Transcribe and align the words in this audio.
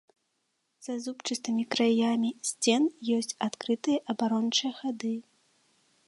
За 0.85 0.93
зубчастымі 1.03 1.63
краямі 1.75 2.31
сцен 2.49 2.83
ёсць 3.17 3.37
адкрытыя 3.47 3.97
абарончыя 4.15 4.71
хады. 4.79 5.13